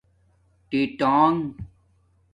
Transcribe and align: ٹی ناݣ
ٹی 0.69 0.81
ناݣ 0.99 1.35